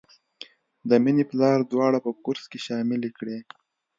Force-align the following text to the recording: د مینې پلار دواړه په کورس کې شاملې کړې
د 0.89 0.91
مینې 1.03 1.23
پلار 1.31 1.57
دواړه 1.71 1.99
په 2.05 2.09
کورس 2.25 2.45
کې 2.51 2.59
شاملې 2.65 3.09
کړې 3.17 3.37